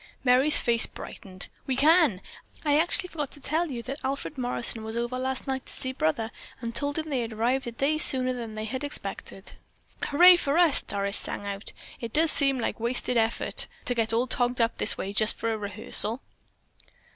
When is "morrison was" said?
4.35-4.97